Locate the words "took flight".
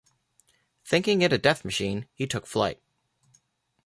2.25-2.81